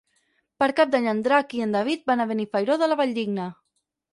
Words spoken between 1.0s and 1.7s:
en Drac i